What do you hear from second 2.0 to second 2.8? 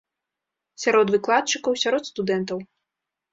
студэнтаў.